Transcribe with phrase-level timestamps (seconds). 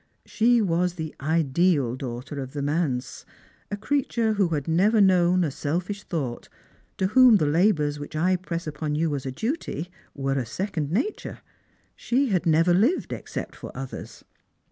[0.25, 3.23] She was the ideal daughter of the manse,
[3.69, 6.49] a creature who had never known a selfish thought,
[6.97, 10.91] to whom the labours which I presa upon you as a duty were a second
[10.91, 11.41] nature.
[11.95, 14.23] She had never lived except for others.